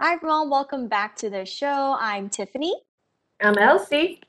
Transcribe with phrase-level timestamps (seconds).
[0.00, 0.50] Hi, everyone.
[0.50, 1.96] Welcome back to the show.
[2.00, 2.74] I'm Tiffany.
[3.40, 4.20] I'm Elsie.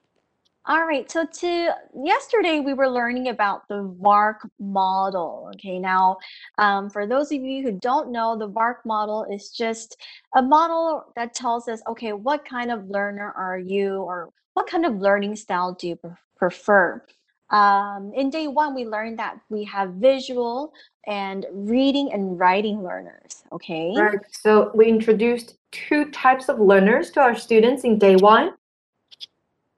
[0.67, 1.09] All right.
[1.11, 1.69] So, to
[2.03, 5.49] yesterday we were learning about the VARK model.
[5.55, 5.79] Okay.
[5.79, 6.17] Now,
[6.59, 9.97] um, for those of you who don't know, the VARK model is just
[10.35, 14.85] a model that tells us, okay, what kind of learner are you, or what kind
[14.85, 15.99] of learning style do you
[16.37, 17.03] prefer?
[17.49, 20.73] Um, in day one, we learned that we have visual
[21.07, 23.43] and reading and writing learners.
[23.51, 23.93] Okay.
[23.95, 24.19] Right.
[24.31, 28.53] So we introduced two types of learners to our students in day one.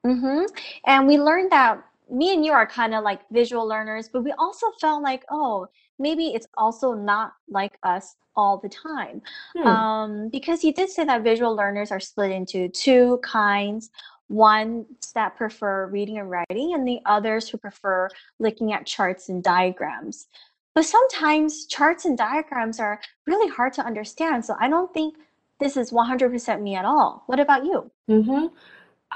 [0.06, 0.44] Mm-hmm.
[0.86, 4.32] And we learned that me and you are kind of like visual learners, but we
[4.38, 5.66] also felt like, oh,
[5.98, 9.20] maybe it's also not like us all the time.
[9.56, 9.66] Hmm.
[9.66, 13.90] Um, because you did say that visual learners are split into two kinds.
[14.28, 19.42] Ones that prefer reading and writing, and the others who prefer looking at charts and
[19.42, 20.28] diagrams.
[20.74, 25.16] But sometimes charts and diagrams are really hard to understand, so I don't think
[25.58, 27.24] this is 100% me at all.
[27.26, 27.90] What about you?
[28.08, 28.46] Mm-hmm.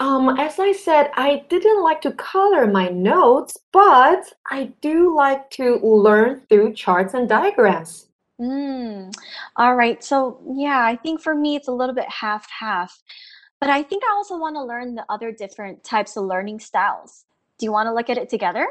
[0.01, 5.51] Um, as I said, I didn't like to color my notes, but I do like
[5.51, 8.09] to learn through charts and diagrams.
[8.41, 9.15] Mm,
[9.57, 10.03] all right.
[10.03, 13.03] So, yeah, I think for me it's a little bit half half.
[13.63, 17.25] But I think I also want to learn the other different types of learning styles.
[17.59, 18.67] Do you want to look at it together?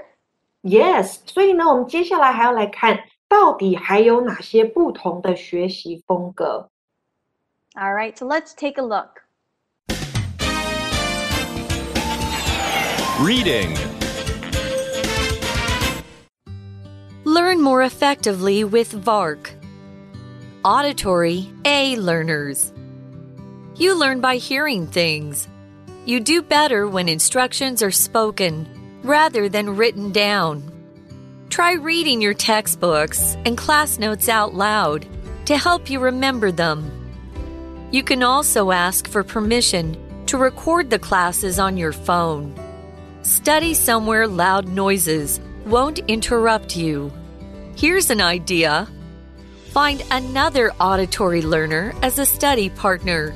[0.63, 6.69] Yes，所以呢，我们接下来还要来看到底还有哪些不同的学习风格。
[7.75, 9.21] All right, so let's take a look.
[13.23, 13.77] Reading.
[17.23, 19.53] Learn more effectively with VARK.
[20.65, 22.73] Auditory A learners.
[23.81, 25.47] You learn by hearing things.
[26.05, 28.69] You do better when instructions are spoken
[29.01, 30.71] rather than written down.
[31.49, 35.07] Try reading your textbooks and class notes out loud
[35.45, 36.91] to help you remember them.
[37.89, 42.53] You can also ask for permission to record the classes on your phone.
[43.23, 47.11] Study somewhere loud noises won't interrupt you.
[47.75, 48.87] Here's an idea
[49.71, 53.33] find another auditory learner as a study partner.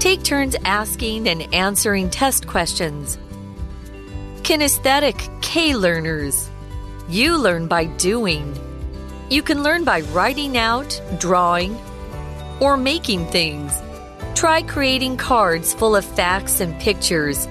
[0.00, 3.18] Take turns asking and answering test questions.
[4.40, 6.48] Kinesthetic K learners.
[7.10, 8.58] You learn by doing.
[9.28, 11.78] You can learn by writing out, drawing,
[12.60, 13.74] or making things.
[14.34, 17.46] Try creating cards full of facts and pictures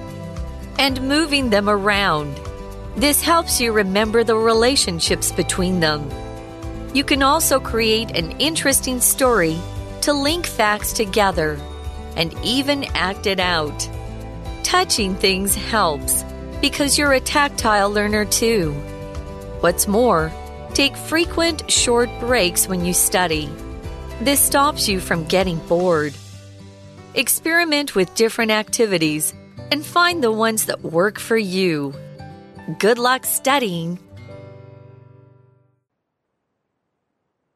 [0.76, 2.36] and moving them around.
[2.96, 6.10] This helps you remember the relationships between them.
[6.94, 9.56] You can also create an interesting story
[10.00, 11.56] to link facts together
[12.16, 13.88] and even act it out.
[14.62, 16.24] Touching things helps
[16.60, 18.72] because you're a tactile learner too.
[19.60, 20.32] What's more,
[20.74, 23.50] take frequent short breaks when you study.
[24.20, 26.14] This stops you from getting bored.
[27.14, 29.34] Experiment with different activities
[29.72, 31.94] and find the ones that work for you.
[32.78, 33.98] Good luck studying.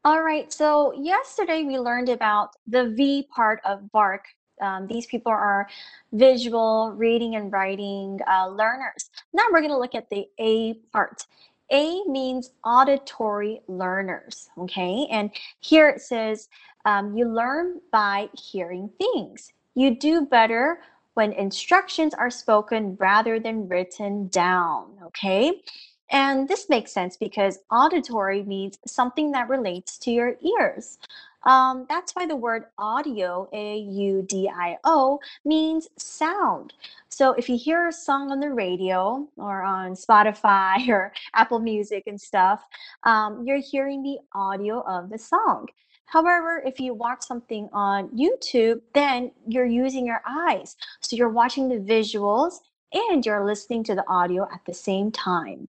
[0.04, 0.52] All right.
[0.52, 4.24] So, yesterday we learned about the V part of VARK.
[4.64, 5.68] Um, these people are
[6.12, 9.10] visual, reading, and writing uh, learners.
[9.32, 11.26] Now we're going to look at the A part.
[11.70, 14.50] A means auditory learners.
[14.58, 15.06] Okay.
[15.10, 15.30] And
[15.60, 16.48] here it says
[16.84, 19.52] um, you learn by hearing things.
[19.74, 20.80] You do better
[21.14, 24.90] when instructions are spoken rather than written down.
[25.06, 25.62] Okay.
[26.10, 30.98] And this makes sense because auditory means something that relates to your ears.
[31.44, 36.74] Um, that's why the word audio, A U D I O, means sound.
[37.08, 42.04] So if you hear a song on the radio or on Spotify or Apple Music
[42.06, 42.64] and stuff,
[43.04, 45.68] um, you're hearing the audio of the song.
[46.06, 50.76] However, if you watch something on YouTube, then you're using your eyes.
[51.00, 52.60] So you're watching the visuals
[52.92, 55.68] and you're listening to the audio at the same time.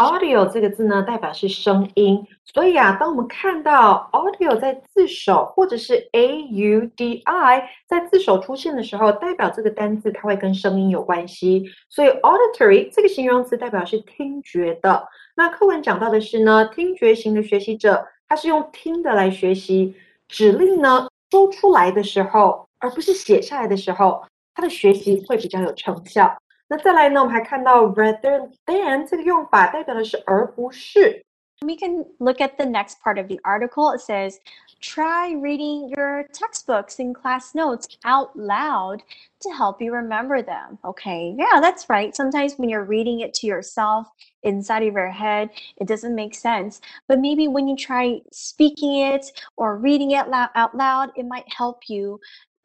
[0.00, 11.66] Audio 这个字呢，代表是声音，所以啊，当我们看到 audio 在字首或者是 a u d i 在字首出现的时候，代表这个单字它会跟声音有关系。
[11.90, 15.06] 所以 auditory 这个形容词代表是听觉的。
[15.36, 19.94] 那课文讲到的是呢，听觉型的学习者，他是用听的来学习，
[20.28, 24.22] 指令呢说出来的时候，而不是写下来的时候，
[24.54, 26.34] 他的学习会比较有成效。
[26.69, 31.23] 那再来呢，我们还看到 rather than 这个用法代表的是而不是。
[31.61, 33.95] We can look at the next part of the article.
[33.95, 34.39] It says,
[34.81, 39.01] try reading your textbooks and class notes out loud
[39.39, 40.77] to help you remember them.
[40.83, 42.13] Okay, yeah, that's right.
[42.13, 44.07] Sometimes when you're reading it to yourself
[44.43, 46.81] inside of your head, it doesn't make sense.
[47.07, 51.87] But maybe when you try speaking it or reading it out loud, it might help
[51.87, 52.19] you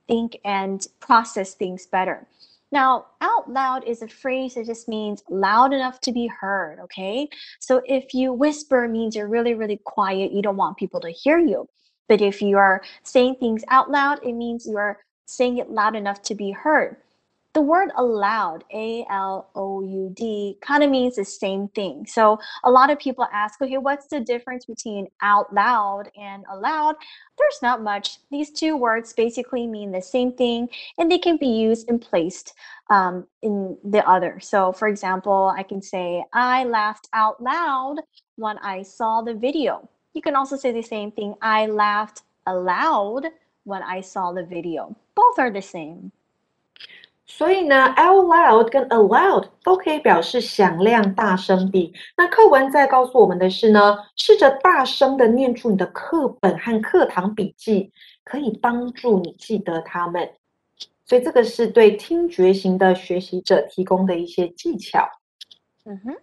[0.08, 2.26] think and process things better.
[2.75, 7.29] Now, out loud is a phrase that just means loud enough to be heard, okay?
[7.61, 11.39] So if you whisper means you're really, really quiet, you don't want people to hear
[11.39, 11.69] you.
[12.09, 15.95] But if you are saying things out loud, it means you are saying it loud
[15.95, 16.97] enough to be heard.
[17.55, 22.05] The word aloud, A L O U D, kind of means the same thing.
[22.05, 26.95] So a lot of people ask, okay, what's the difference between out loud and aloud?
[27.37, 28.19] There's not much.
[28.29, 30.67] These two words basically mean the same thing
[30.97, 32.53] and they can be used and placed
[32.89, 34.41] um, in the other.
[34.41, 38.01] So, for example, I can say, I laughed out loud
[38.35, 39.87] when I saw the video.
[40.13, 43.27] You can also say the same thing, I laughed aloud
[43.63, 44.93] when I saw the video.
[45.15, 46.11] Both are the same.
[47.27, 51.91] 所以呢，out loud 跟 aloud 都可以表示响亮、大声地。
[52.15, 57.91] 那课文在告诉我们的是呢，试着大声的念出你的课本和课堂笔记，
[58.23, 60.29] 可以帮助你记得它们。
[61.03, 65.07] 所以这个是对听觉型的学习者提供的一些技巧。
[65.87, 65.91] Mm-hmm.
[65.91, 66.17] 嗯哼。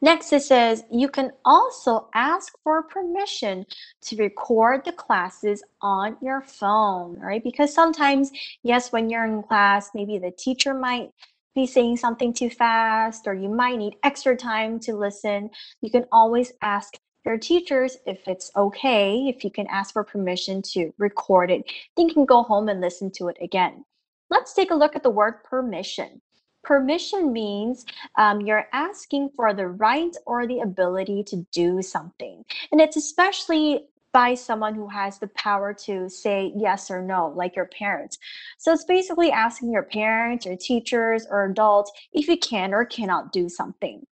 [0.00, 3.66] Next, it says you can also ask for permission
[4.02, 7.42] to record the classes on your phone, right?
[7.42, 8.30] Because sometimes,
[8.62, 11.10] yes, when you're in class, maybe the teacher might
[11.54, 15.50] be saying something too fast or you might need extra time to listen.
[15.82, 16.94] You can always ask
[17.26, 21.64] your teachers if it's okay, if you can ask for permission to record it.
[21.96, 23.84] Then you can go home and listen to it again.
[24.30, 26.22] Let's take a look at the word permission.
[26.62, 27.86] Permission means
[28.16, 32.44] um, you're asking for the right or the ability to do something.
[32.70, 37.54] And it's especially by someone who has the power to say yes or no, like
[37.54, 38.18] your parents.
[38.58, 43.32] So it's basically asking your parents or teachers or adults if you can or cannot
[43.32, 44.04] do something.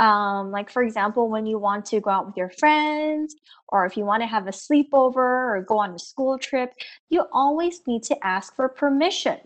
[0.00, 3.36] Um, like, for example, when you want to go out with your friends,
[3.68, 6.72] or if you want to have a sleepover or go on a school trip,
[7.10, 9.38] you always need to ask for permission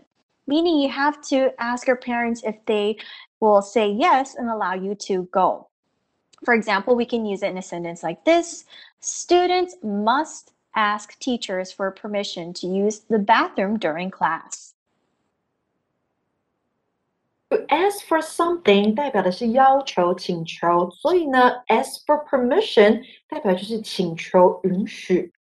[0.48, 2.96] meaning you have to ask your parents if they
[3.40, 5.68] will say yes and allow you to go.
[6.44, 8.64] For example, we can use it in a sentence like this
[9.00, 14.72] Students must ask teachers for permission to use the bathroom during class.
[17.50, 25.32] To ask for something 代表的是要求、请求，所以呢，ask for permission 代表就是请求允许。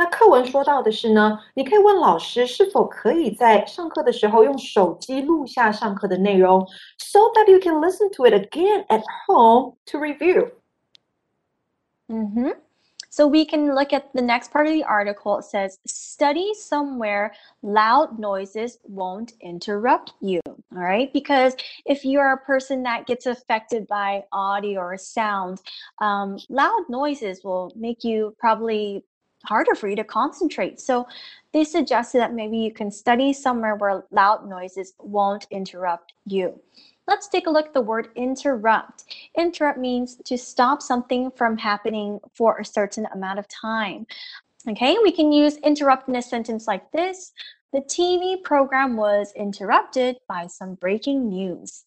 [0.00, 6.66] 那课文说到的是呢，你可以问老师是否可以在上课的时候用手机录下上课的内容，
[6.98, 10.50] so that you can listen to it again at home to review.
[12.08, 12.50] Mm-hmm.
[13.08, 15.38] So we can look at the next part of the article.
[15.38, 17.32] It says, study somewhere
[17.62, 20.42] loud noises won't interrupt you.
[20.46, 21.10] All right.
[21.14, 21.56] Because
[21.86, 25.62] if you're a person that gets affected by audio or sound,
[26.02, 29.02] um, loud noises will make you probably
[29.44, 30.80] harder for you to concentrate.
[30.80, 31.06] So
[31.52, 36.60] they suggested that maybe you can study somewhere where loud noises won't interrupt you.
[37.06, 39.04] Let's take a look at the word interrupt.
[39.38, 44.06] Interrupt means to stop something from happening for a certain amount of time.
[44.68, 47.32] Okay, we can use interrupt in a sentence like this.
[47.72, 51.84] The TV program was interrupted by some breaking news.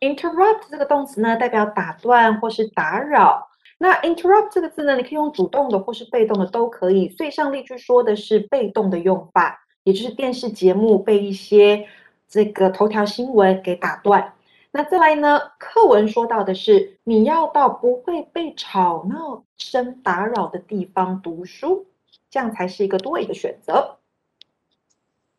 [0.00, 3.48] Interrupt 这个动词呢，代表打断或是打扰。
[3.80, 7.08] 那 interrupt 这个字呢，你可以用主动的或是被动的都可以。
[7.10, 11.86] 所以上例句说的是被动的用法，也就是电视节目被一些
[12.26, 14.32] 这个头条新闻给打断。
[14.72, 21.86] 那再来呢，课文说到的是你要到不会被吵闹声打扰的地方读书，
[22.30, 23.98] 这样才是一个对的选择。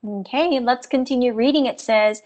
[0.03, 1.65] Okay, let's continue reading.
[1.65, 2.21] It says,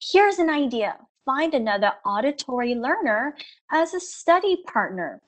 [0.00, 0.96] here's an idea.
[1.24, 3.34] Find another auditory learner
[3.68, 5.20] as a study partner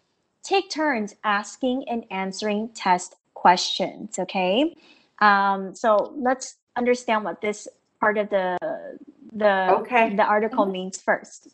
[0.44, 4.18] take turns asking and answering test questions.
[4.18, 4.74] Okay.
[5.20, 7.68] Um, so let's understand what this
[8.00, 8.56] part of the
[9.32, 10.14] the okay.
[10.16, 11.48] the article means first.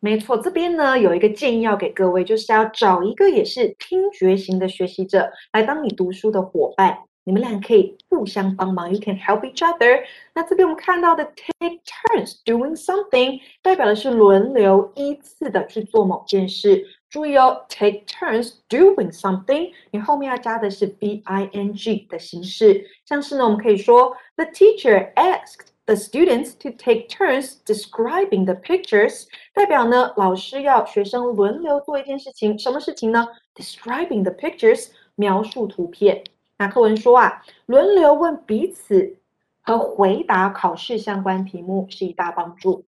[0.00, 6.96] 没错，这边呢有一个建议要给各位，就是要找一个也是听觉型的学习者来当你读书的伙伴。
[7.24, 10.02] 你们俩可以互相帮忙，you can help each other。
[10.32, 16.82] 那这边我们看到的 take turns doing something，代表的是轮流依次的去做某件事。
[17.13, 22.83] 注意哦，take turns doing something，你后面要加的是 b i n g 的形式。
[23.05, 36.23] 像是呢，我们可以说 the teacher asked the students to take turns describing the pictures，代表呢老师要学生轮流做一件事情，什么事情呢？Describing the pictures，描述图片。
[36.57, 39.17] 那课文说啊，轮流问彼此
[39.61, 42.83] 和回答考试相关题目是一大帮助。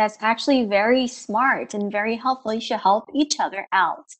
[0.00, 2.54] That's actually very smart and very helpful.
[2.54, 4.16] You should help each other out.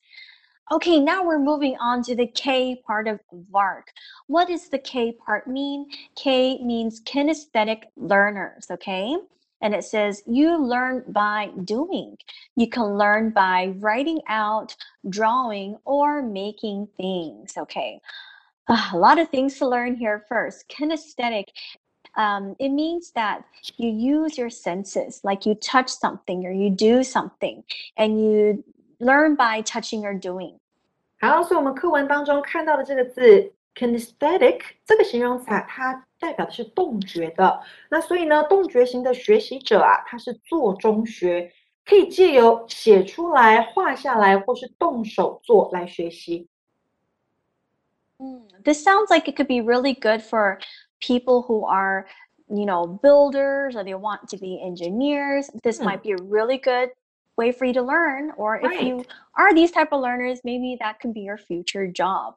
[0.70, 3.18] Okay, now we're moving on to the K part of
[3.50, 3.86] VARK.
[4.26, 5.86] What does the K part mean?
[6.16, 9.16] K means kinesthetic learners, okay?
[9.62, 12.18] And it says you learn by doing.
[12.56, 14.76] You can learn by writing out,
[15.08, 18.02] drawing, or making things, okay?
[18.68, 20.68] Ah, a lot of things to learn here first.
[20.68, 21.46] Kinesthetic
[22.15, 23.43] um, it means that
[23.77, 27.63] you use your senses, like you touch something or you do something,
[27.97, 28.63] and you
[28.99, 30.59] learn by touching or doing.
[31.19, 37.61] 好，所以我们课文当中看到的这个字 kinesthetic 这个形容词，它代表的是动觉的。
[37.89, 41.51] 那所以呢，动觉型的学习者啊，他是做中学，
[41.85, 46.47] 可以借由写出来、画下来，或是动手做来学习。
[48.17, 50.59] Mm, this sounds like it could be really good for
[50.99, 52.07] people who are,
[52.49, 55.49] you know, builders or they want to be engineers.
[55.63, 55.85] This Hmm.
[55.85, 56.91] might be a really good
[57.37, 58.31] way for you to learn.
[58.37, 59.07] Or if you Right.
[59.35, 62.35] are these type of learners, maybe that could be your future job.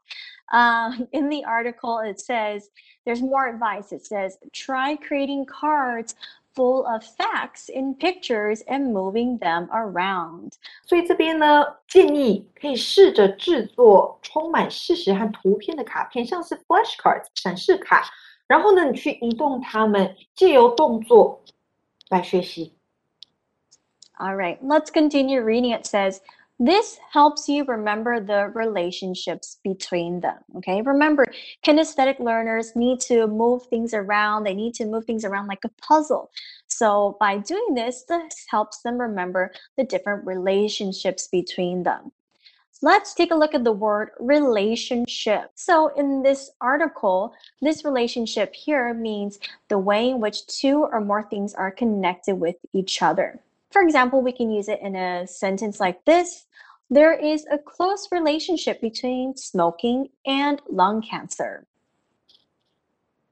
[0.50, 2.70] Um, in the article, it says
[3.04, 3.92] there's more advice.
[3.92, 6.16] It says try creating cards
[6.54, 10.54] full of facts in pictures and moving them around.
[10.84, 18.02] 所以这边呢，建议可以试着制作充满事实和图片的卡片，像是 flashcards 闪示卡。
[18.52, 21.44] 然后呢，你去移动它们，借由动作
[22.08, 22.74] 来学习。
[24.18, 25.72] All right, let's continue reading.
[25.72, 26.20] It says,
[26.58, 30.38] this helps you remember the relationships between them.
[30.56, 31.24] Okay, remember,
[31.62, 35.70] kinesthetic learners need to move things around, they need to move things around like a
[35.80, 36.30] puzzle.
[36.66, 42.10] So, by doing this, this helps them remember the different relationships between them.
[42.80, 45.50] Let's take a look at the word relationship.
[45.56, 51.24] So, in this article, this relationship here means the way in which two or more
[51.28, 53.40] things are connected with each other.
[53.72, 56.46] For example, we can use it in a sentence like this
[56.90, 61.64] There is a close relationship between smoking and lung cancer.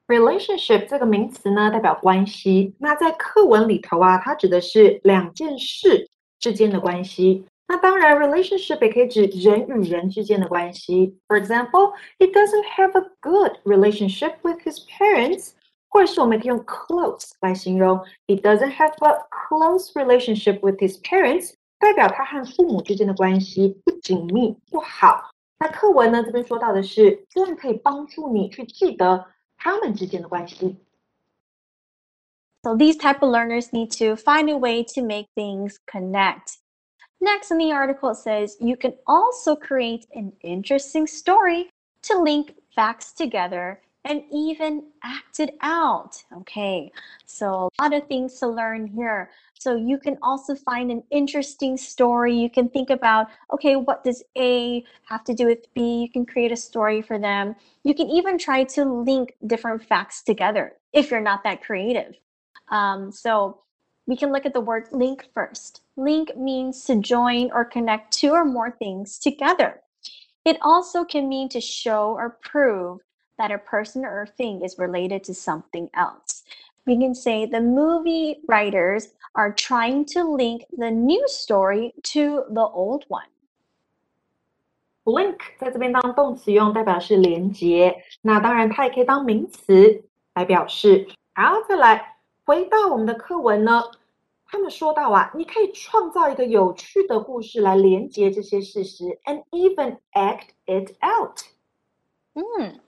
[0.09, 2.75] relationship 这个名词呢，代表关系。
[2.79, 7.47] 那在课文里头啊，它指的是两件事之间的关系。
[7.71, 11.19] 那当然，relationship 也可以指人与人之间的关系。
[11.27, 15.51] For example, he doesn't have a good relationship with his parents，
[15.89, 17.99] 或者是我们可以用 close 来形容。
[18.29, 19.19] He doesn't have a
[19.49, 25.31] close relationship with his parents，代表他和父母之间的关系不紧密、不好。
[25.59, 30.77] 那课文呢，这边说到的是，这样可以帮助你去记得他们之间的关系。
[32.63, 36.59] So these type of learners need to find a way to make things connect.
[37.22, 41.70] Next in the article it says you can also create an interesting story
[42.02, 46.24] to link facts together and even act it out.
[46.36, 46.92] Okay,
[47.28, 49.30] so a lot of things to learn here.
[49.60, 52.36] So you can also find an interesting story.
[52.36, 56.02] You can think about, okay, what does A have to do with B?
[56.02, 57.56] You can create a story for them.
[57.84, 62.16] You can even try to link different facts together if you're not that creative.
[62.70, 63.60] Um, so
[64.11, 65.83] we can look at the word link first.
[65.97, 69.81] Link means to join or connect two or more things together.
[70.45, 73.01] It also can mean to show or prove
[73.39, 76.45] that a person or thing is related to something else.
[76.87, 82.63] We can say the movie writers are trying to link the new story to the
[82.63, 83.27] old one.
[85.05, 88.03] link 在这边当动词用，代表是连接。
[88.23, 90.05] 那当然，它也可以当名词
[90.35, 91.09] 来表示。
[91.35, 93.83] 好，再来回到我们的课文呢，
[94.51, 101.41] 他们说到啊，你可以创造一个有趣的故事来连接这些事实，and even act it out。
[102.35, 102.79] Hmm.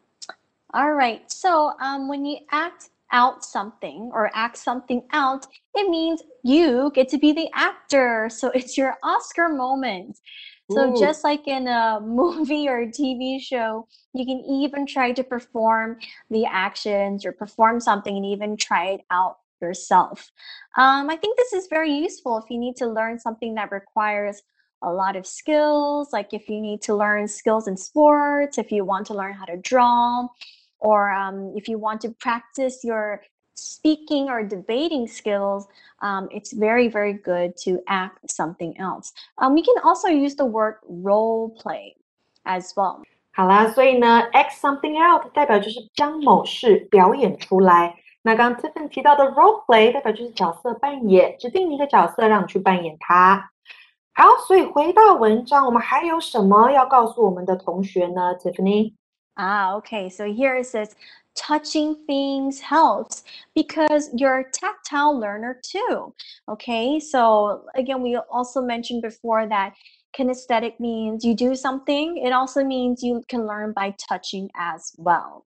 [0.68, 1.22] All right.
[1.28, 7.08] So um, when you act out something or act something out, it means you get
[7.08, 8.28] to be the actor.
[8.28, 10.18] So it's your Oscar moment.
[10.70, 11.00] So Ooh.
[11.00, 15.98] just like in a movie or a TV show, you can even try to perform
[16.30, 20.30] the actions or perform something and even try it out yourself.
[20.76, 24.42] Um, I think this is very useful if you need to learn something that requires
[24.82, 28.84] a lot of skills, like if you need to learn skills in sports, if you
[28.84, 30.28] want to learn how to draw,
[30.78, 33.22] or um, if you want to practice your
[33.54, 35.66] speaking or debating skills,
[36.00, 39.12] um, it's very, very good to act something else.
[39.38, 41.96] Um, we can also use the word role play
[42.46, 43.02] as well.
[43.32, 47.96] 好啦，所以呢，act something out 代表就是将某事表演出来。
[48.22, 53.50] 那刚刚 Tiffany 提到的 role play 代表就是角色扮演，指定一个角色让你去扮演它。
[54.14, 58.34] 好，所以回到文章，我们还有什么要告诉我们的同学呢？
[58.34, 60.10] Tiffany。Ah, okay.
[60.10, 60.90] So here it says
[61.36, 63.22] touching things helps
[63.54, 66.12] because you're a tactile learner too.
[66.46, 69.74] Okay, so again, we also mentioned before that
[70.12, 75.44] kinesthetic means you do something, it also means you can learn by touching as well.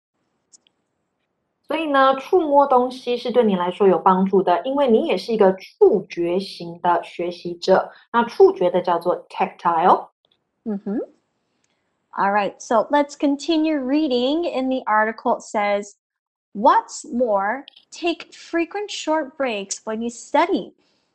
[1.71, 7.90] 所以呢，触摸东西是对你来说有帮助的，因为你也是一个触觉型的学习者。
[8.12, 10.09] 那触觉的叫做 tactile。
[10.64, 11.00] 嗯哼。
[12.19, 14.45] All right, so let's continue reading.
[14.45, 15.97] In the article, it says,
[16.55, 20.73] What's more, take frequent short breaks when you study.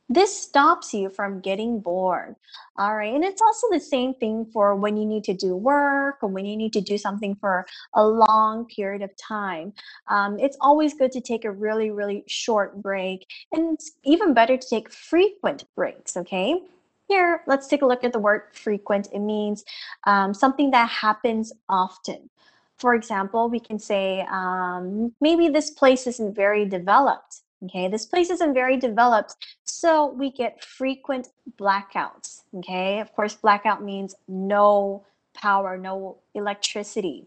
[0.09, 2.37] This stops you from getting bored.
[2.79, 3.13] All right.
[3.13, 6.47] And it's also the same thing for when you need to do work or when
[6.47, 9.73] you need to do something for a long period of time.
[10.09, 13.27] Um, it's always good to take a really, really short break.
[13.53, 16.17] And it's even better to take frequent breaks.
[16.17, 16.61] Okay.
[17.09, 19.09] Here, let's take a look at the word frequent.
[19.13, 19.65] It means
[20.05, 22.31] um, something that happens often.
[22.79, 27.43] For example, we can say um, maybe this place isn't very developed.
[27.65, 29.35] Okay, this place isn't very developed,
[29.65, 32.43] so we get frequent blackouts.
[32.55, 37.27] Okay, of course, blackout means no power, no electricity.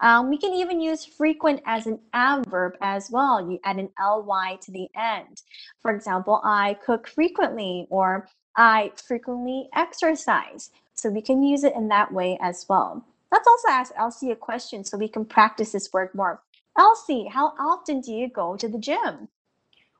[0.00, 3.50] Um, we can even use frequent as an adverb as well.
[3.50, 5.42] You add an ly to the end.
[5.80, 10.70] For example, I cook frequently or I frequently exercise.
[10.94, 13.04] So we can use it in that way as well.
[13.32, 16.42] Let's also ask Elsie a question so we can practice this word more.
[16.78, 19.28] Elsie, how often do you go to the gym?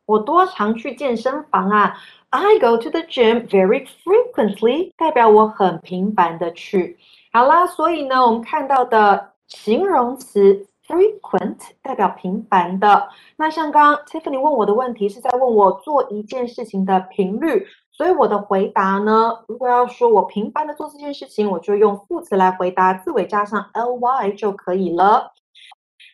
[0.06, 1.94] 我多常去健身房啊
[2.30, 6.96] ？I go to the gym very frequently，代表我很频繁的去。
[7.32, 13.08] 好啦，所以呢，我们看到的形容词 frequent 代表频繁的。
[13.36, 25.32] 那像刚 Tiffany 问我的问题是在问我做一件事情的频率，所以我的回答呢，如果要说我频繁的做这件事情，我就用副词来回答，字尾加上 ly 就可以了。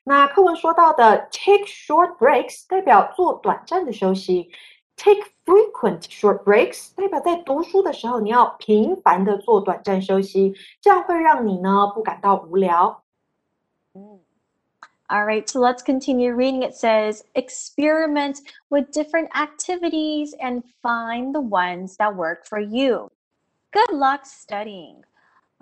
[0.03, 4.49] 那课文说到的 take short breaks 代表做短暂的休息，
[4.95, 13.03] take frequent short breaks 代表在读书的时候你要频繁的做短暂休息，这样会让你呢不感到无聊。
[15.09, 16.63] All right, so let's continue reading.
[16.63, 23.09] It says, experiment with different activities and find the ones that work for you.
[23.71, 25.03] Good luck studying.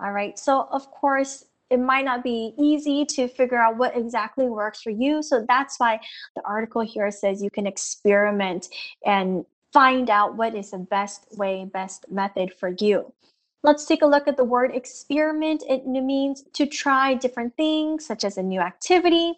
[0.00, 4.45] All right, so of course, it might not be easy to figure out what exactly
[4.45, 5.23] works for you.
[5.23, 5.99] So that's why
[6.35, 8.67] the article here says you can experiment
[9.05, 13.13] and find out what is the best way, best method for you.
[13.63, 15.63] Let's take a look at the word experiment.
[15.69, 19.35] It means to try different things, such as a new activity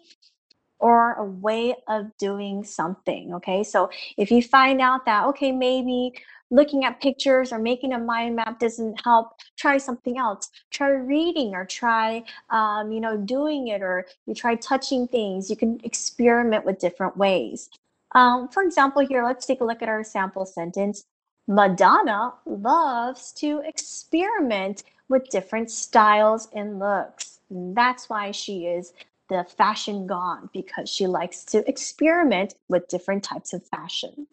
[0.78, 3.34] or a way of doing something.
[3.34, 6.12] Okay, so if you find out that, okay, maybe
[6.50, 10.50] looking at pictures or making a mind map doesn't help, try something else.
[10.70, 15.50] Try reading or try, um, you know, doing it or you try touching things.
[15.50, 17.70] You can experiment with different ways.
[18.14, 21.04] Um, for example, here, let's take a look at our sample sentence.
[21.48, 27.40] Madonna loves to experiment with different styles and looks.
[27.50, 28.92] That's why she is
[29.27, 34.27] the fashion gone because she likes to experiment with different types of fashion.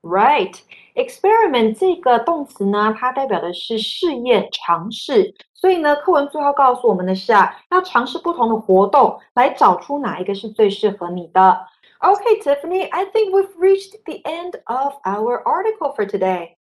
[0.00, 0.54] Right,
[0.94, 5.34] experiment 这个动词呢，它代表的是试验、尝试。
[5.54, 11.66] 所以呢，课文最后告诉我们的是啊，要尝试不同的活动，来找出哪一个是最适合你的。
[12.00, 16.56] Okay, Tiffany, I think we've reached the end of our article for today.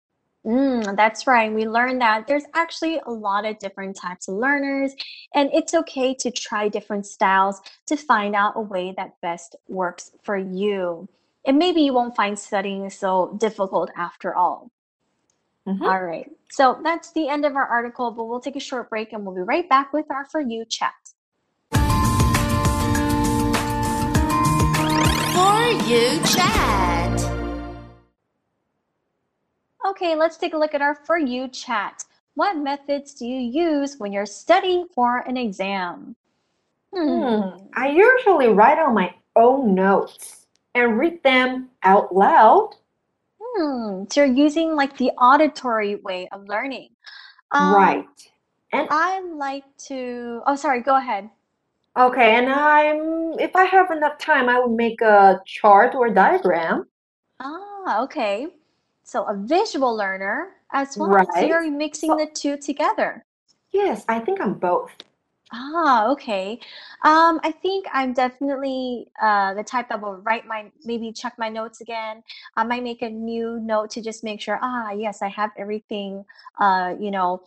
[0.46, 1.52] Mm, that's right.
[1.52, 4.94] We learned that there's actually a lot of different types of learners,
[5.34, 10.12] and it's okay to try different styles to find out a way that best works
[10.22, 11.08] for you
[11.48, 14.70] and maybe you won't find studying so difficult after all.
[15.66, 15.82] Mm-hmm.
[15.82, 16.30] all right.
[16.50, 19.34] So that's the end of our article, but we'll take a short break and we'll
[19.34, 20.94] be right back with our For You chat.
[25.34, 27.37] For You chat.
[29.86, 32.04] Okay, let's take a look at our For You chat.
[32.34, 36.16] What methods do you use when you're studying for an exam?
[36.94, 37.08] Hmm.
[37.08, 37.66] Hmm.
[37.74, 42.74] I usually write on my own notes and read them out loud.
[43.40, 46.90] Hmm, so you're using like the auditory way of learning.
[47.50, 48.06] Um, right.
[48.72, 51.30] And I like to, oh, sorry, go ahead.
[51.96, 56.86] Okay, and I'm, if I have enough time, I will make a chart or diagram.
[57.40, 58.46] Ah, okay.
[59.08, 61.08] So a visual learner as well.
[61.08, 61.26] Right.
[61.32, 63.24] So you're mixing the two together.
[63.72, 64.90] Yes, I think I'm both.
[65.50, 66.60] Ah, okay.
[67.04, 71.48] Um, I think I'm definitely uh, the type that will write my, maybe check my
[71.48, 72.22] notes again.
[72.54, 76.26] I might make a new note to just make sure, ah, yes, I have everything,
[76.60, 77.44] uh, you know,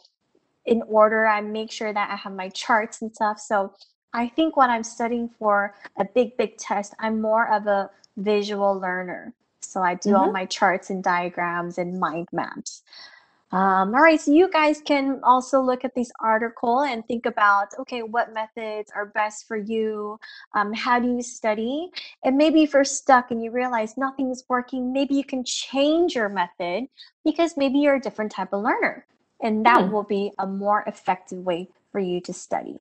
[0.66, 1.28] in order.
[1.28, 3.40] I make sure that I have my charts and stuff.
[3.40, 3.76] So
[4.14, 8.80] I think when I'm studying for a big, big test, I'm more of a visual
[8.80, 9.36] learner.
[9.62, 10.32] So I do all Mhm.
[10.32, 12.84] my charts and diagrams and mind maps.
[13.52, 17.68] Um, all right, so you guys can also look at this article and think about,
[17.80, 20.20] okay, what methods are best for you?
[20.54, 21.90] Um, how do you study?
[22.24, 26.30] And maybe if you're stuck and you realize nothing's working, maybe you can change your
[26.30, 26.88] method
[27.26, 29.06] because maybe you're a different type of learner.
[29.42, 29.90] And that Hmm.
[29.90, 32.80] will be a more effective way for you to study.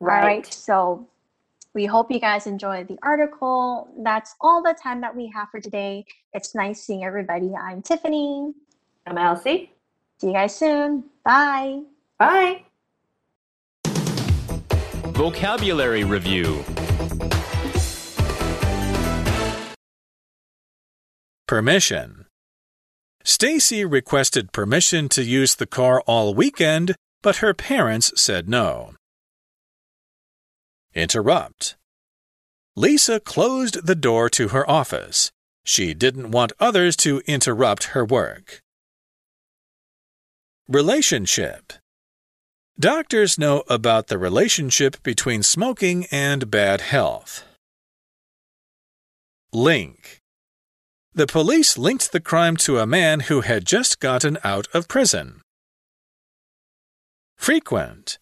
[0.00, 0.46] All right, Right.
[0.46, 1.08] so
[1.74, 3.88] we hope you guys enjoyed the article.
[3.98, 6.06] That's all the time that we have for today.
[6.32, 7.52] It's nice seeing everybody.
[7.54, 8.52] I'm Tiffany.
[9.06, 9.72] I'm Elsie.
[10.20, 11.04] See you guys soon.
[11.24, 11.82] Bye.
[12.18, 12.62] Bye.
[15.14, 16.64] Vocabulary Review
[21.46, 22.26] Permission.
[23.22, 28.94] Stacy requested permission to use the car all weekend, but her parents said no.
[30.94, 31.76] Interrupt.
[32.76, 35.32] Lisa closed the door to her office.
[35.64, 38.60] She didn't want others to interrupt her work.
[40.68, 41.72] Relationship.
[42.78, 47.44] Doctors know about the relationship between smoking and bad health.
[49.52, 50.20] Link.
[51.12, 55.42] The police linked the crime to a man who had just gotten out of prison.
[57.36, 58.18] Frequent.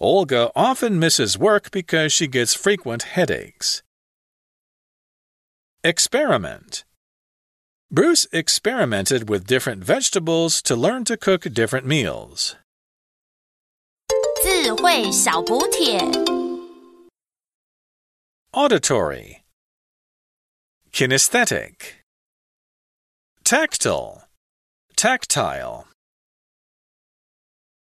[0.00, 3.82] Olga often misses work because she gets frequent headaches.
[5.82, 6.84] Experiment.
[7.90, 12.56] Bruce experimented with different vegetables to learn to cook different meals.
[14.42, 15.98] 智慧小补帖。
[18.52, 19.42] Auditory.
[20.92, 22.04] Kinesthetic.
[23.42, 24.24] Tactile.
[24.96, 25.86] Tactile.